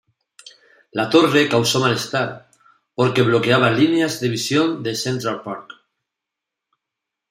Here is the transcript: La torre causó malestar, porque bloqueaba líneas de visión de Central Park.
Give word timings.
La 0.99 1.05
torre 1.11 1.47
causó 1.47 1.79
malestar, 1.79 2.49
porque 2.95 3.21
bloqueaba 3.21 3.69
líneas 3.69 4.19
de 4.19 4.29
visión 4.29 4.81
de 4.81 4.95
Central 4.95 5.43
Park. 5.43 5.73